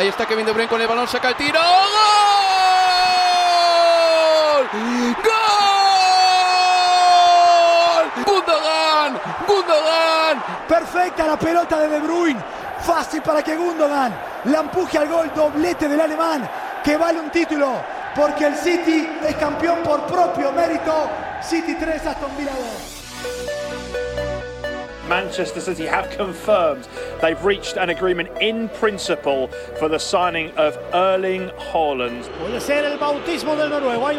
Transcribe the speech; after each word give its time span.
Ahí 0.00 0.08
está 0.08 0.24
Kevin 0.24 0.46
De 0.46 0.52
Bruyne 0.52 0.66
con 0.66 0.80
el 0.80 0.88
balón, 0.88 1.06
saca 1.06 1.28
el 1.28 1.34
tiro. 1.34 1.60
¡Gol! 4.40 4.70
¡Gol! 5.22 5.44
¡Gundogan! 8.24 9.20
¡Gundogan! 9.46 10.42
Perfecta 10.66 11.26
la 11.26 11.38
pelota 11.38 11.80
de 11.80 11.88
De 11.88 12.00
Bruyne. 12.00 12.40
Fácil 12.80 13.20
para 13.20 13.42
que 13.42 13.54
Gundogan 13.54 14.18
la 14.44 14.60
empuje 14.60 14.96
al 14.96 15.06
gol. 15.06 15.30
Doblete 15.34 15.86
del 15.86 16.00
alemán 16.00 16.48
que 16.82 16.96
vale 16.96 17.20
un 17.20 17.28
título. 17.28 17.84
Porque 18.16 18.46
el 18.46 18.56
City 18.56 19.06
es 19.22 19.36
campeón 19.36 19.82
por 19.82 20.06
propio 20.06 20.50
mérito. 20.52 21.10
City 21.42 21.76
3, 21.78 22.06
Aston 22.06 22.38
Villa 22.38 22.52
2. 22.52 23.00
Manchester 25.10 25.60
City 25.60 25.86
have 25.86 26.08
confirmed 26.16 26.86
they've 27.20 27.42
reached 27.44 27.76
an 27.76 27.90
agreement 27.90 28.28
in 28.40 28.68
principle 28.68 29.48
for 29.78 29.88
the 29.88 29.98
signing 29.98 30.50
of 30.56 30.76
Erling 30.92 31.50
Haaland. 31.72 32.24
Puede 32.38 32.60
ser 32.60 32.84
el 32.84 32.98
bautismo 32.98 33.56
del 33.56 33.70
noruego. 33.70 34.06
Ahí. 34.06 34.18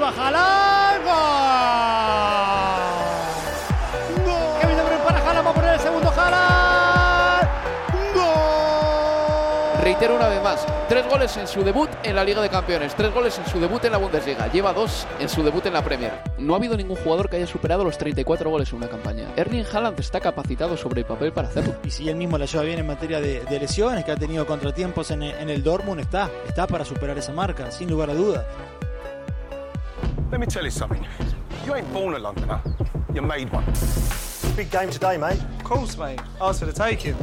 Reitero 9.91 10.15
una 10.15 10.29
vez 10.29 10.41
más, 10.41 10.65
tres 10.87 11.05
goles 11.09 11.35
en 11.35 11.45
su 11.45 11.65
debut 11.65 11.89
en 12.03 12.15
la 12.15 12.23
Liga 12.23 12.41
de 12.41 12.47
Campeones, 12.47 12.95
tres 12.95 13.13
goles 13.13 13.37
en 13.37 13.45
su 13.45 13.59
debut 13.59 13.83
en 13.83 13.91
la 13.91 13.97
Bundesliga, 13.97 14.49
lleva 14.49 14.71
dos 14.71 15.05
en 15.19 15.27
su 15.27 15.43
debut 15.43 15.65
en 15.65 15.73
la 15.73 15.83
Premier. 15.83 16.13
No 16.37 16.53
ha 16.53 16.57
habido 16.57 16.77
ningún 16.77 16.95
jugador 16.95 17.29
que 17.29 17.35
haya 17.35 17.45
superado 17.45 17.83
los 17.83 17.97
34 17.97 18.49
goles 18.49 18.69
en 18.69 18.77
una 18.77 18.87
campaña. 18.87 19.27
Erling 19.35 19.65
Haaland 19.65 19.99
está 19.99 20.21
capacitado 20.21 20.77
sobre 20.77 21.01
el 21.01 21.05
papel 21.05 21.33
para 21.33 21.49
hacerlo. 21.49 21.75
Y 21.83 21.91
si 21.91 22.07
él 22.07 22.15
mismo 22.15 22.37
la 22.37 22.45
lleva 22.45 22.63
bien 22.63 22.79
en 22.79 22.87
materia 22.87 23.19
de, 23.19 23.41
de 23.41 23.59
lesiones, 23.59 24.05
que 24.05 24.13
ha 24.13 24.15
tenido 24.15 24.47
contratiempos 24.47 25.11
en, 25.11 25.23
en 25.23 25.49
el 25.49 25.61
Dortmund, 25.61 25.99
está, 25.99 26.29
está 26.47 26.67
para 26.67 26.85
superar 26.85 27.17
esa 27.17 27.33
marca, 27.33 27.69
sin 27.69 27.89
lugar 27.89 28.09
a 28.11 28.13
dudas. 28.13 28.45
Let 30.31 30.37
me 30.39 30.47
tell 30.47 30.63
you 30.63 30.71
something. 30.71 31.05
You 31.67 31.75
ain't 31.75 31.91
born 31.91 32.15
a 32.15 32.17
Londoner. 32.17 32.61
You 33.13 33.21
made 33.21 33.49
one. 33.51 33.65
Big 34.55 34.71
game 34.71 34.89
today, 34.89 35.17
mate. 35.17 35.41
Of 35.59 35.63
course, 35.65 35.97
mate. 35.97 36.21
Ours 36.39 36.59
for 36.59 36.65
the 36.65 36.71
taking. 36.71 37.17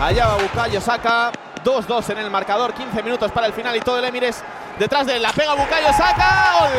Allá 0.00 0.26
va 0.26 0.36
Bukayo, 0.36 0.80
saca 0.80 1.30
2-2 1.64 2.10
en 2.10 2.18
el 2.18 2.30
marcador, 2.30 2.74
15 2.74 3.02
minutos 3.02 3.30
para 3.30 3.46
el 3.46 3.52
final 3.52 3.76
y 3.76 3.80
todo 3.80 3.98
el 3.98 4.04
Emirates 4.04 4.42
detrás 4.78 5.06
de 5.06 5.16
él. 5.16 5.22
La 5.22 5.32
pega 5.32 5.54
Bukayo, 5.54 5.92
saca 5.92 6.58
gol. 6.58 6.70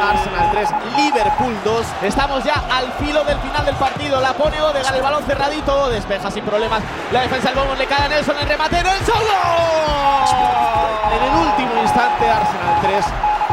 Arsenal 0.00 0.50
3, 0.50 0.68
Liverpool 0.96 1.54
2. 1.62 1.86
Estamos 2.02 2.42
ya 2.42 2.64
al 2.72 2.90
filo 2.94 3.22
del 3.24 3.38
final 3.38 3.66
del 3.66 3.74
partido. 3.76 4.20
La 4.20 4.32
pone 4.32 4.60
Odegaard, 4.60 4.96
el 4.96 5.02
balón 5.02 5.24
cerradito, 5.24 5.90
despeja 5.90 6.30
sin 6.30 6.42
problemas. 6.44 6.82
La 7.12 7.20
defensa 7.20 7.48
del 7.48 7.56
Bournemouth 7.56 7.78
le 7.78 7.86
cae 7.86 8.04
a 8.04 8.08
Nelson, 8.08 8.36
el 8.38 8.48
remate, 8.48 8.82
Nelson 8.82 9.18
gol. 9.18 10.32
En 11.12 11.22
el 11.22 11.46
último 11.46 11.82
instante, 11.82 12.30
Arsenal 12.30 12.80
3. 12.80 13.04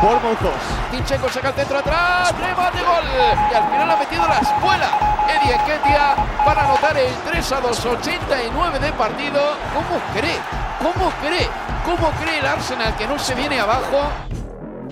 Bournemouth 0.02 0.40
2. 0.40 0.54
Tinchenko 0.92 1.30
saca 1.30 1.50
el 1.50 1.56
centro 1.56 1.80
atrás, 1.80 2.34
remate 2.40 2.82
gol. 2.82 3.04
Y 3.52 3.56
al 3.56 3.70
final 3.70 3.92
ha 3.92 3.98
metido 3.98 4.26
la 4.26 4.38
espuela. 4.38 5.11
Eddie 5.32 5.56
Nketiah 5.58 6.44
para 6.46 6.66
anotar 6.66 6.98
el 6.98 7.14
3 7.30 7.52
a 7.52 7.62
2, 7.62 7.86
89 7.86 8.80
de 8.80 8.92
partido. 8.94 9.42
¿Cómo 9.74 10.00
cree? 10.14 10.38
¿Cómo 10.80 11.12
cree? 11.22 11.48
¿Cómo 11.86 12.12
cree 12.22 12.40
el 12.40 12.46
Arsenal 12.46 12.96
que 12.96 13.08
no 13.08 13.18
se 13.18 13.36
viene 13.36 13.60
abajo? 13.60 14.10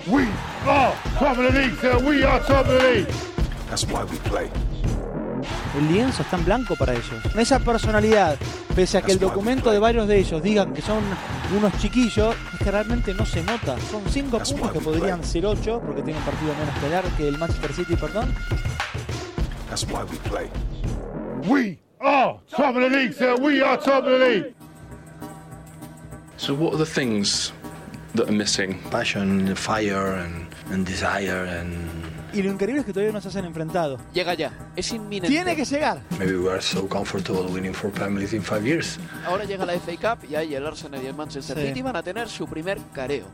We 0.06 0.28
are 0.66 0.92
top 1.18 1.30
of 1.30 1.36
the 1.38 1.52
league, 1.52 1.76
sir. 1.80 1.96
We 2.02 2.24
are 2.24 2.40
top 2.46 2.66
of 2.66 2.68
the 2.68 2.82
league. 2.82 3.08
That's 3.68 3.84
why 3.84 4.04
we 4.04 4.16
play. 4.30 4.50
El 5.78 5.92
lienzo 5.92 6.22
está 6.22 6.36
en 6.36 6.44
blanco 6.44 6.74
para 6.76 6.92
ellos. 6.92 7.24
Esa 7.36 7.58
personalidad, 7.60 8.36
pese 8.74 8.98
a 8.98 9.02
que 9.02 9.12
el 9.12 9.18
documento 9.18 9.70
de 9.70 9.78
varios 9.78 10.08
de 10.08 10.18
ellos 10.18 10.42
digan 10.42 10.72
que 10.72 10.82
son 10.82 10.98
unos 11.56 11.72
chiquillos, 11.78 12.34
es 12.54 12.58
que 12.58 12.70
realmente 12.70 13.14
no 13.14 13.24
se 13.24 13.42
nota. 13.42 13.76
Son 13.90 14.02
cinco 14.10 14.38
puntos 14.38 14.72
que 14.72 14.80
podrían 14.80 15.22
ser 15.24 15.46
ocho, 15.46 15.80
porque 15.84 16.02
tienen 16.02 16.22
un 16.22 16.26
partido 16.26 16.54
menos 16.58 16.78
que 16.78 16.88
dar 16.88 17.04
que 17.16 17.28
el 17.28 17.38
Manchester 17.38 17.72
City, 17.72 17.96
perdón. 17.96 18.34
That's 19.70 19.86
why 19.86 20.02
we 20.02 20.16
play. 20.28 20.50
We 21.48 21.78
are 22.00 22.40
top 22.50 22.74
of 22.74 22.82
the 22.82 22.90
league, 22.90 23.14
sir. 23.14 23.36
We 23.36 23.62
are 23.62 23.78
top 23.78 24.04
of 24.04 24.18
the 24.18 24.18
league. 24.18 24.54
So, 26.36 26.54
what 26.54 26.74
are 26.74 26.78
the 26.78 26.84
things 26.84 27.52
that 28.16 28.28
are 28.28 28.32
missing? 28.32 28.80
Passion, 28.90 29.54
fire, 29.54 30.16
and, 30.16 30.52
and 30.70 30.84
desire, 30.84 31.44
and 31.44 31.88
Y 32.32 32.42
lo 32.42 32.50
increíble 32.50 32.80
es 32.80 32.86
que 32.86 32.92
todavía 32.92 33.12
no 33.12 33.20
se 33.20 33.28
hacen 33.28 33.44
enfrentado. 33.44 33.98
Llega 34.12 34.34
ya, 34.34 34.52
es 34.76 34.92
inminente. 34.92 35.28
Tiene 35.28 35.56
que 35.56 35.64
llegar. 35.64 36.00
maybe 36.18 36.36
we 36.36 36.48
are 36.50 36.60
so 36.60 36.88
comfortable 36.88 37.44
winning 37.52 37.72
four 37.72 37.92
League 37.92 38.34
in 38.34 38.42
five 38.42 38.64
years. 38.64 38.98
Ahora 39.24 39.44
llega 39.44 39.64
la 39.66 39.74
FA 39.74 39.96
Cup 39.96 40.28
y 40.28 40.34
ahí 40.36 40.54
el 40.54 40.66
Arsenal 40.66 41.02
y 41.02 41.06
el 41.06 41.14
Manchester 41.14 41.56
Sí. 41.58 41.66
City 41.68 41.82
van 41.82 41.96
a 41.96 42.02
tener 42.02 42.28
su 42.28 42.46
primer 42.46 42.78
careo. 42.92 43.26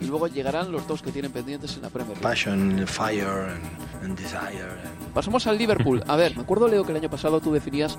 Y 0.00 0.06
luego 0.06 0.28
llegarán 0.28 0.70
los 0.70 0.86
dos 0.86 1.02
que 1.02 1.10
tienen 1.10 1.32
pendientes 1.32 1.76
en 1.76 1.82
la 1.82 1.90
Premier 1.90 2.16
League. 2.16 2.22
Passion, 2.22 2.86
fire, 2.86 3.26
and, 3.26 4.04
and 4.04 4.18
desire, 4.18 4.62
and 4.62 5.12
Pasamos 5.12 5.46
al 5.46 5.58
Liverpool. 5.58 6.02
A 6.06 6.16
ver, 6.16 6.36
me 6.36 6.42
acuerdo, 6.42 6.68
Leo, 6.68 6.84
que 6.84 6.92
el 6.92 6.98
año 6.98 7.10
pasado 7.10 7.40
tú 7.40 7.52
definías 7.52 7.98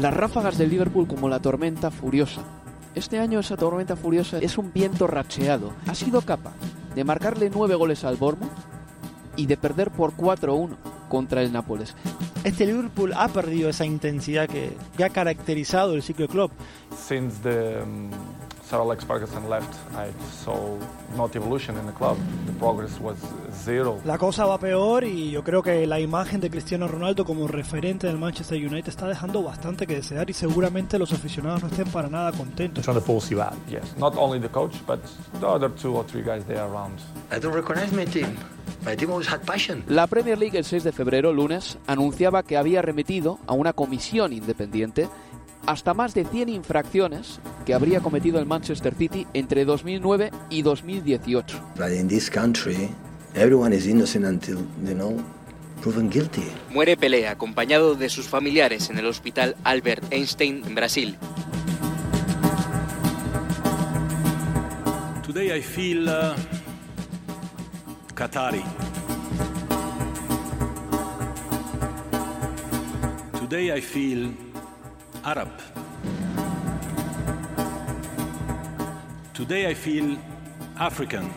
las 0.00 0.12
ráfagas 0.12 0.58
del 0.58 0.70
Liverpool 0.70 1.06
como 1.06 1.28
la 1.28 1.40
tormenta 1.40 1.90
furiosa. 1.90 2.42
Este 2.94 3.18
año 3.18 3.40
esa 3.40 3.56
tormenta 3.56 3.96
furiosa 3.96 4.38
es 4.38 4.58
un 4.58 4.72
viento 4.72 5.06
racheado. 5.06 5.72
Ha 5.86 5.94
sido 5.94 6.20
capaz 6.20 6.54
de 6.94 7.04
marcarle 7.04 7.50
nueve 7.52 7.74
goles 7.74 8.04
al 8.04 8.16
Bournemouth 8.16 8.52
y 9.36 9.46
de 9.46 9.56
perder 9.56 9.90
por 9.90 10.12
4-1 10.16 10.76
contra 11.08 11.42
el 11.42 11.52
Nápoles. 11.52 11.94
Este 12.44 12.66
Liverpool 12.66 13.12
ha 13.16 13.28
perdido 13.28 13.68
esa 13.68 13.86
intensidad 13.86 14.48
que, 14.48 14.76
que 14.96 15.04
ha 15.04 15.08
caracterizado 15.08 15.94
el 15.94 16.02
ciclo 16.02 16.28
club. 16.28 16.50
Since 16.96 17.40
the 17.42 17.82
um, 17.82 18.10
Sir 18.68 18.80
Alex 18.80 19.04
Ferguson 19.04 19.48
left, 19.50 19.74
I 19.94 20.10
saw 20.42 20.78
not 21.16 21.36
evolution 21.36 21.76
in 21.76 21.84
the 21.84 21.92
club. 21.92 22.16
The 22.46 22.52
progress 22.52 22.98
was 22.98 23.16
zero. 23.64 24.00
La 24.06 24.16
cosa 24.16 24.46
va 24.46 24.58
peor 24.58 25.04
y 25.04 25.30
yo 25.30 25.44
creo 25.44 25.62
que 25.62 25.86
la 25.86 26.00
imagen 26.00 26.40
de 26.40 26.48
Cristiano 26.48 26.88
Ronaldo 26.88 27.26
como 27.26 27.46
referente 27.46 28.06
del 28.06 28.16
Manchester 28.16 28.56
United 28.58 28.88
está 28.88 29.06
dejando 29.06 29.42
bastante 29.42 29.86
que 29.86 29.96
desear 29.96 30.30
y 30.30 30.32
seguramente 30.32 30.98
los 30.98 31.12
aficionados 31.12 31.62
no 31.62 31.68
estén 31.68 31.88
para 31.88 32.08
nada 32.08 32.32
contentos. 32.32 32.82
Trying 32.84 32.96
to 32.96 33.04
force 33.04 33.28
you 33.28 33.42
out. 33.42 33.52
Yes, 33.68 33.94
not 33.98 34.14
only 34.16 34.40
the 34.40 34.48
coach, 34.48 34.74
but 34.86 35.00
the 35.40 35.46
other 35.46 35.70
two 35.70 35.94
or 35.94 36.04
three 36.06 36.22
guys 36.22 36.42
there 36.46 36.62
around. 36.62 36.98
I 37.30 37.38
don't 37.38 37.54
recognize 37.54 37.92
my 37.92 38.06
team. 38.06 38.34
My 38.86 38.96
team 38.96 39.10
always 39.10 39.28
had 39.28 39.40
passion. 39.42 39.84
La 39.88 40.06
Premier 40.06 40.38
League 40.38 40.56
el 40.56 40.64
6 40.64 40.84
de 40.84 40.92
febrero, 40.92 41.32
lunes, 41.34 41.76
anunciaba 41.86 42.42
que 42.42 42.56
había 42.56 42.80
remitido 42.80 43.38
a 43.46 43.52
una 43.52 43.74
comisión 43.74 44.32
independiente 44.32 45.08
hasta 45.66 45.94
más 45.94 46.14
de 46.14 46.24
100 46.24 46.48
infracciones 46.48 47.40
que 47.64 47.74
habría 47.74 48.00
cometido 48.00 48.38
el 48.38 48.46
Manchester 48.46 48.94
City 48.94 49.26
entre 49.34 49.64
2009 49.64 50.30
y 50.50 50.62
2018. 50.62 51.60
But 51.76 51.92
in 51.92 52.08
this 52.08 52.30
country, 52.30 52.90
everyone 53.34 53.74
is 53.74 53.86
innocent 53.86 54.24
until, 54.24 54.58
you 54.84 54.94
know, 54.94 55.16
proven 55.82 56.10
guilty. 56.10 56.44
Muere 56.70 56.96
Pelé 56.96 57.28
acompañado 57.28 57.94
de 57.94 58.08
sus 58.08 58.26
familiares 58.26 58.90
en 58.90 58.98
el 58.98 59.06
hospital 59.06 59.56
Albert 59.64 60.12
Einstein 60.12 60.62
en 60.64 60.74
Brasil. 60.74 61.16
Today 65.26 65.58
I 65.58 65.62
feel 65.62 66.08
uh, 66.08 66.34
Qatari. 68.14 68.62
Today 73.40 73.72
I 73.76 73.80
feel 73.80 74.43
Arab. 75.26 75.48
Today 79.32 79.68
I 79.68 79.74
feel 79.74 80.18
African. 80.78 81.32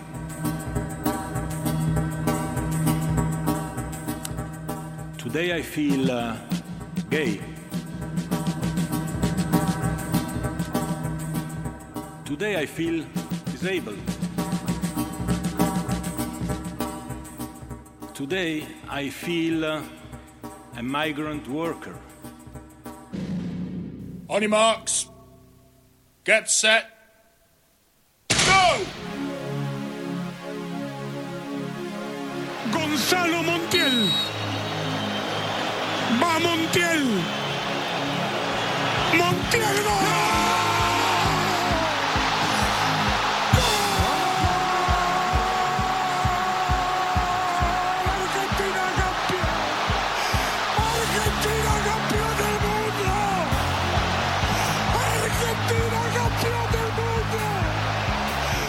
Today 5.17 5.53
I 5.53 5.61
feel 5.61 6.11
uh, 6.11 6.35
gay. 7.09 7.39
Today 12.25 12.59
I 12.59 12.65
feel 12.65 13.05
disabled. 13.45 13.99
Today 18.13 18.67
I 18.89 19.09
feel 19.09 19.63
uh, 19.63 19.81
a 20.75 20.83
migrant 20.83 21.47
worker. 21.47 21.95
On 24.29 24.41
your 24.41 24.49
marks. 24.49 25.07
Get 26.25 26.49
set. 26.49 26.85
Go! 28.29 28.85
Gonzalo 32.71 33.41
Montiel. 33.43 34.09
Va 36.19 36.39
Montiel. 36.39 37.05
Montiel 39.17 39.83
gol. 39.85 40.46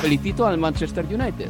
Felicito 0.01 0.47
al 0.47 0.59
Manchester 0.59 1.05
United, 1.07 1.49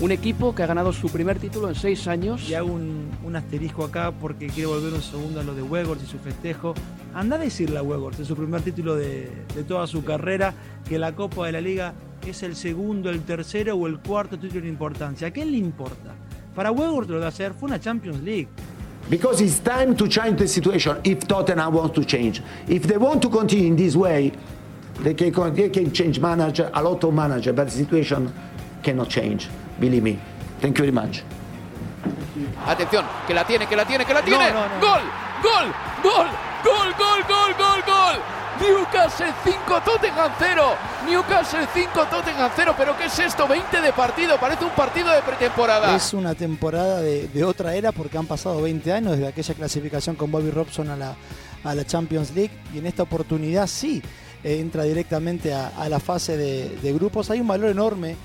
un 0.00 0.12
equipo 0.12 0.54
que 0.54 0.62
ha 0.62 0.66
ganado 0.66 0.92
su 0.92 1.08
primer 1.08 1.40
título 1.40 1.68
en 1.68 1.74
seis 1.74 2.06
años. 2.06 2.48
Y 2.48 2.54
hago 2.54 2.72
un, 2.72 3.10
un 3.24 3.34
asterisco 3.36 3.84
acá 3.84 4.12
porque 4.12 4.46
quiero 4.46 4.70
volver 4.70 4.92
un 4.92 5.02
segundo 5.02 5.40
a 5.40 5.42
lo 5.42 5.52
de 5.52 5.62
Weghorst 5.62 6.04
y 6.04 6.06
su 6.06 6.18
festejo. 6.18 6.74
Anda 7.12 7.36
a 7.36 7.38
decirle 7.40 7.78
a 7.78 7.82
Weghorst 7.82 8.20
en 8.20 8.26
su 8.26 8.36
primer 8.36 8.62
título 8.62 8.94
de, 8.94 9.30
de 9.54 9.64
toda 9.64 9.88
su 9.88 10.04
carrera 10.04 10.54
que 10.88 10.96
la 10.96 11.12
Copa 11.14 11.46
de 11.46 11.52
la 11.52 11.60
Liga 11.60 11.94
es 12.24 12.44
el 12.44 12.54
segundo, 12.54 13.10
el 13.10 13.22
tercero 13.22 13.74
o 13.74 13.88
el 13.88 13.98
cuarto 13.98 14.38
título 14.38 14.62
de 14.62 14.68
importancia. 14.68 15.26
¿A 15.26 15.30
quién 15.32 15.50
le 15.50 15.58
importa? 15.58 16.14
Para 16.54 16.70
Weghorst 16.70 17.10
lo 17.10 17.18
de 17.18 17.26
hacer 17.26 17.52
fue 17.52 17.66
una 17.68 17.80
Champions 17.80 18.22
League. 18.22 18.48
Because 19.10 19.42
it's 19.42 19.58
time 19.58 19.96
to 19.96 20.06
change 20.06 20.36
the 20.36 20.46
situation 20.46 20.98
if 21.02 21.26
Tottenham 21.26 21.74
wants 21.74 21.94
to 21.94 22.04
change. 22.04 22.40
If 22.68 22.86
they 22.86 22.96
want 22.96 23.20
to 23.22 23.28
continue 23.28 23.66
in 23.66 23.76
this 23.76 23.96
way, 23.96 24.32
they 25.02 25.14
can, 25.14 25.54
they 25.54 25.68
can 25.68 25.92
change 25.92 26.20
manager, 26.20 26.70
a 26.72 26.82
lot 26.82 27.02
of 27.04 27.12
manager, 27.12 27.52
but 27.52 27.64
the 27.64 27.70
situation 27.70 28.32
cannot 28.82 29.08
change. 29.08 29.48
Believe 29.78 30.02
me. 30.02 30.18
Thank 30.60 30.78
you 30.78 30.84
very 30.84 30.92
much. 30.92 31.22
Atención, 32.66 33.04
que 33.26 33.34
la 33.34 33.44
tiene, 33.44 33.66
que 33.66 33.76
la 33.76 33.84
tiene, 33.84 34.04
que 34.04 34.14
la 34.14 34.22
tiene. 34.22 34.50
no, 34.52 34.68
no. 34.68 34.80
¡Gol! 34.80 35.02
¡Gol! 35.42 35.72
¡Gol! 36.02 36.26
¡Gol, 36.64 36.94
gol, 36.96 37.22
gol, 37.28 37.54
gol, 37.58 37.82
gol! 37.86 38.22
Newcastle 38.60 39.32
5, 39.44 39.80
Tottenham 39.84 40.30
0. 40.38 40.76
Newcastle 41.08 41.66
5, 41.74 42.06
Tottenham 42.08 42.50
0. 42.54 42.74
¿Pero 42.76 42.96
qué 42.96 43.06
es 43.06 43.18
esto? 43.18 43.48
20 43.48 43.80
de 43.80 43.92
partido. 43.92 44.38
Parece 44.38 44.64
un 44.64 44.70
partido 44.70 45.10
de 45.10 45.20
pretemporada. 45.22 45.96
Es 45.96 46.14
una 46.14 46.34
temporada 46.34 47.00
de, 47.00 47.26
de 47.26 47.44
otra 47.44 47.74
era 47.74 47.90
porque 47.90 48.18
han 48.18 48.26
pasado 48.26 48.62
20 48.62 48.92
años 48.92 49.12
desde 49.12 49.26
aquella 49.26 49.54
clasificación 49.54 50.14
con 50.14 50.30
Bobby 50.30 50.50
Robson 50.50 50.90
a 50.90 50.96
la, 50.96 51.16
a 51.64 51.74
la 51.74 51.84
Champions 51.84 52.32
League 52.34 52.52
y 52.72 52.78
en 52.78 52.86
esta 52.86 53.02
oportunidad 53.02 53.66
sí 53.66 54.00
entra 54.44 54.84
directamente 54.84 55.52
a, 55.54 55.68
a 55.68 55.88
la 55.88 56.00
fase 56.00 56.36
de, 56.36 56.68
de 56.82 56.92
grupos. 56.92 57.30
Hay 57.30 57.40
un 57.40 57.48
valor 57.48 57.70
enorme 57.70 58.16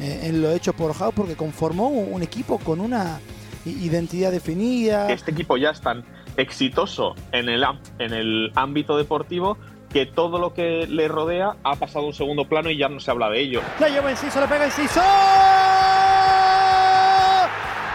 eh, 0.00 0.20
en 0.24 0.42
lo 0.42 0.50
hecho 0.52 0.72
por 0.72 0.90
Howe 0.90 1.12
porque 1.12 1.36
conformó 1.36 1.88
un, 1.88 2.12
un 2.12 2.22
equipo 2.22 2.58
con 2.58 2.80
una 2.80 3.20
identidad 3.64 4.30
definida. 4.30 5.10
Este 5.10 5.30
equipo 5.30 5.56
ya 5.56 5.70
es 5.70 5.80
tan 5.80 6.04
exitoso 6.36 7.14
en 7.32 7.48
el, 7.48 7.64
en 7.98 8.12
el 8.12 8.52
ámbito 8.54 8.96
deportivo 8.96 9.56
que 9.92 10.06
todo 10.06 10.38
lo 10.38 10.52
que 10.52 10.86
le 10.88 11.06
rodea 11.06 11.54
ha 11.62 11.76
pasado 11.76 12.04
a 12.04 12.08
un 12.08 12.14
segundo 12.14 12.48
plano 12.48 12.68
y 12.68 12.76
ya 12.76 12.88
no 12.88 12.98
se 12.98 13.12
habla 13.12 13.30
de 13.30 13.40
ello. 13.40 13.62
La 13.78 13.88
lleva 13.88 14.10
Enciso, 14.10 14.40
le 14.40 14.48
pega 14.48 14.64
Enciso. 14.64 15.00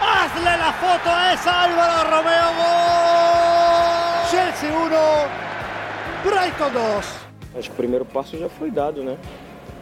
Hazle 0.01 0.57
la 0.57 0.73
foto 0.79 1.09
a 1.09 1.33
esa 1.33 1.63
Álvaro 1.63 2.09
Romeo. 2.09 2.45
Gol. 2.57 4.31
Chelsea 4.31 4.71
1, 4.71 4.95
Brighton 6.23 6.73
2. 6.73 7.18
Acho 7.59 7.69
que 7.69 7.73
o 7.73 7.77
primeiro 7.77 8.05
passo 8.05 8.37
já 8.37 8.47
foi 8.47 8.71
dado, 8.71 9.03
né? 9.03 9.17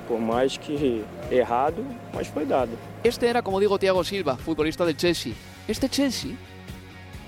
Por 0.08 0.20
mais 0.20 0.58
que 0.58 1.06
errado, 1.30 1.86
mas 2.12 2.28
foi 2.28 2.44
dado. 2.44 2.72
Este 3.04 3.28
era, 3.28 3.44
como 3.44 3.60
digo, 3.60 3.78
Thiago 3.78 4.04
Silva, 4.04 4.36
futbolista 4.36 4.84
del 4.84 4.98
Chelsea. 4.98 5.34
Este 5.68 5.88
Chelsea, 5.88 6.32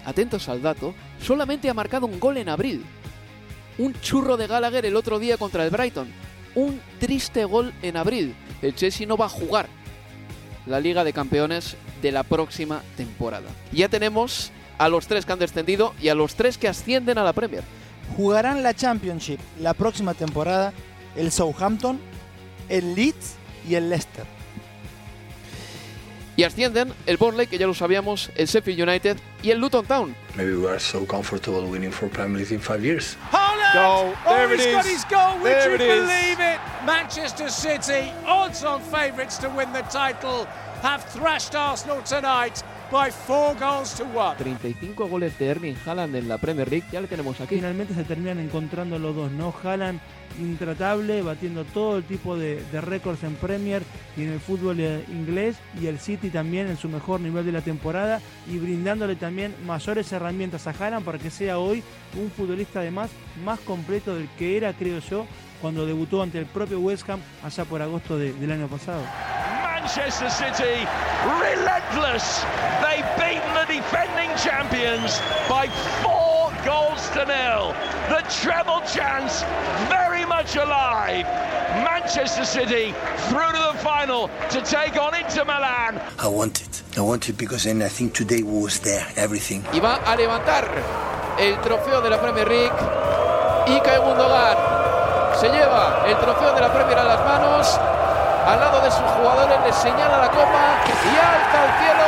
atentos 0.03 0.49
al 0.49 0.59
dato, 0.59 0.95
solamente 1.21 1.69
ha 1.69 1.73
marcado 1.75 2.07
un 2.07 2.19
gol 2.19 2.37
en 2.37 2.49
abril. 2.49 2.83
Un 3.77 3.93
churro 4.01 4.37
de 4.37 4.47
Gallagher 4.47 4.85
el 4.87 4.95
otro 4.95 5.19
día 5.19 5.37
contra 5.37 5.63
el 5.63 5.69
Brighton. 5.69 6.07
Un 6.55 6.81
triste 6.99 7.45
gol 7.45 7.71
en 7.83 7.95
abril. 7.95 8.33
El 8.63 8.73
Chelsea 8.73 9.05
no 9.05 9.17
va 9.17 9.25
a 9.25 9.29
jugar 9.29 9.67
la 10.65 10.79
Liga 10.79 11.03
de 11.03 11.13
Campeones 11.13 11.77
de 12.01 12.11
la 12.11 12.23
próxima 12.23 12.81
temporada. 12.97 13.49
Ya 13.71 13.87
tenemos 13.87 14.51
a 14.79 14.89
los 14.89 15.05
tres 15.05 15.25
que 15.25 15.33
han 15.33 15.39
descendido 15.39 15.93
y 16.01 16.09
a 16.09 16.15
los 16.15 16.33
tres 16.33 16.57
que 16.57 16.67
ascienden 16.67 17.19
a 17.19 17.23
la 17.23 17.33
Premier. 17.33 17.63
Jugarán 18.17 18.63
la 18.63 18.73
Championship 18.73 19.39
la 19.59 19.73
próxima 19.73 20.13
temporada 20.13 20.73
el 21.15 21.31
Southampton, 21.31 21.99
el 22.69 22.95
Leeds 22.95 23.35
y 23.67 23.75
el 23.75 23.89
Leicester. 23.89 24.25
Y 26.35 26.43
ascienden 26.43 26.93
el 27.05 27.17
Burnley, 27.17 27.47
que 27.47 27.57
ya 27.57 27.67
lo 27.67 27.73
sabíamos, 27.73 28.31
el 28.37 28.47
Sheffield 28.47 28.81
United 28.87 29.17
y 29.43 29.51
el 29.51 29.59
Luton 29.59 29.85
Town. 29.85 30.15
Maybe 30.35 30.55
we 30.55 30.69
are 30.69 30.79
so 30.79 31.05
comfortable 31.05 31.63
winning 31.65 31.91
for 31.91 32.09
Premier 32.09 32.37
League 32.39 32.53
in 32.53 32.61
five 32.61 32.81
years. 32.81 33.17
Goal. 33.73 34.13
Oh, 34.25 34.35
There 34.35 34.55
he's 34.55 34.65
it 34.65 34.71
got 34.71 34.85
is. 34.85 34.91
his 34.91 35.05
goal. 35.05 35.33
Would 35.39 35.43
There 35.43 35.69
you 35.69 35.75
it 35.75 35.81
is. 35.81 35.99
believe 35.99 36.39
it? 36.39 36.59
Manchester 36.85 37.49
City, 37.49 38.11
odds-on 38.25 38.81
favourites 38.81 39.37
to 39.39 39.49
win 39.49 39.71
the 39.73 39.81
title, 39.91 40.45
have 40.81 41.03
thrashed 41.09 41.53
Arsenal 41.55 42.01
tonight 42.03 42.63
by 42.91 43.11
four 43.11 43.55
goals 43.59 43.93
to 43.95 44.03
one. 44.15 44.35
35 44.37 45.07
goles 45.09 45.37
de 45.37 45.47
Erling 45.47 45.75
Haaland 45.85 46.15
en 46.15 46.27
la 46.27 46.37
Premier 46.37 46.69
League, 46.69 46.85
ya 46.91 47.01
le 47.01 47.07
tenemos 47.07 47.39
aquí. 47.39 47.55
Finalmente 47.55 47.93
se 47.93 48.03
terminan 48.03 48.39
encontrando 48.39 48.97
los 48.97 49.15
dos, 49.15 49.31
¿no? 49.31 49.53
Haaland 49.63 49.99
intratable, 50.39 51.21
batiendo 51.21 51.65
todo 51.65 51.97
el 51.97 52.03
tipo 52.03 52.35
de, 52.37 52.63
de 52.71 52.81
récords 52.81 53.23
en 53.23 53.35
Premier 53.35 53.81
y 54.17 54.23
en 54.23 54.29
el 54.33 54.39
fútbol 54.39 54.79
eh, 54.79 55.03
inglés, 55.09 55.57
y 55.81 55.87
el 55.87 55.99
City 55.99 56.29
también 56.29 56.67
en 56.67 56.77
su 56.77 56.87
mejor 56.89 57.19
nivel 57.19 57.45
de 57.45 57.51
la 57.51 57.61
temporada, 57.61 58.21
y 58.47 58.57
brindándole 58.57 59.15
también 59.15 59.53
mayores 59.65 60.11
herramientas 60.11 60.65
a 60.67 60.71
Haaland 60.71 61.05
para 61.05 61.17
que 61.19 61.29
sea 61.29 61.59
hoy 61.59 61.83
un 62.19 62.31
futbolista 62.31 62.79
además 62.79 63.09
más 63.43 63.59
completo 63.59 64.15
del 64.15 64.27
que 64.37 64.57
era, 64.57 64.73
creo 64.73 64.99
yo, 64.99 65.25
cuando 65.61 65.85
debutó 65.85 66.21
ante 66.23 66.39
el 66.39 66.45
propio 66.45 66.79
West 66.79 67.09
Ham 67.09 67.19
allá 67.43 67.65
por 67.65 67.81
agosto 67.81 68.17
de- 68.17 68.33
del 68.33 68.51
año 68.51 68.67
pasado. 68.67 69.01
Manchester 69.79 70.29
City, 70.29 70.85
relentless. 71.39 72.43
They've 72.83 73.07
beaten 73.15 73.47
the 73.55 73.65
defending 73.71 74.29
champions 74.35 75.19
by 75.47 75.69
four 76.03 76.51
goals 76.65 76.99
to 77.11 77.23
nil. 77.23 77.71
The 78.11 78.21
treble 78.43 78.81
chance 78.81 79.43
very 79.87 80.25
much 80.25 80.57
alive. 80.57 81.23
Manchester 81.87 82.43
City 82.43 82.93
through 83.29 83.51
to 83.53 83.71
the 83.71 83.79
final 83.79 84.29
to 84.49 84.61
take 84.61 84.99
on 84.99 85.15
Inter 85.15 85.45
Milan. 85.45 86.01
I 86.19 86.27
want 86.27 86.61
it. 86.61 86.83
I 86.97 87.01
want 87.01 87.29
it 87.29 87.37
because 87.37 87.63
then 87.63 87.81
I 87.81 87.87
think 87.87 88.13
today 88.13 88.43
was 88.43 88.81
there, 88.81 89.07
everything. 89.15 89.63
Y 89.71 89.79
va 89.79 90.01
a 90.05 90.17
levantar 90.17 90.67
el 91.39 91.55
trofeo 91.61 92.01
de 92.01 92.09
la 92.09 92.19
Premier 92.19 92.49
League. 92.49 92.79
Y 93.65 93.79
cae 93.79 93.97
Gundogan. 93.97 94.57
Se 95.39 95.47
lleva 95.47 96.03
el 96.05 96.17
trofeo 96.17 96.53
de 96.53 96.59
la 96.59 96.69
Premier 96.73 96.97
a 96.97 97.03
las 97.05 97.19
manos. 97.23 97.79
Al 98.49 98.59
lado 98.59 98.81
de 98.81 98.89
sus 98.89 99.05
jugadores 99.15 99.59
le 99.63 99.71
señala 99.71 100.17
la 100.17 100.29
copa 100.29 100.81
y 100.89 101.13
alza 101.21 101.57
al 101.61 101.71
cielo 101.77 102.07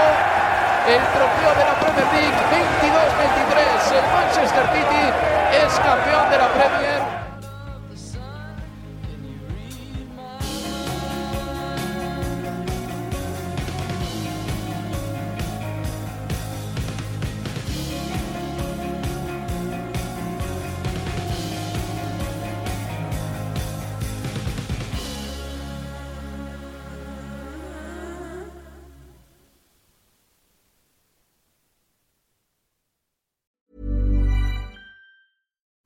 el 0.87 1.03
trofeo 1.13 1.53
de 1.53 1.65
la 1.65 1.75
Premier 1.79 2.07
League 2.13 2.33
22-23. 3.51 3.93
El 3.93 4.05
Manchester 4.11 4.65
City 4.73 5.13
es 5.63 5.79
campeón 5.81 6.31
de 6.31 6.37
la 6.39 6.47
Premier. 6.47 7.20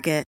Target. 0.00 0.29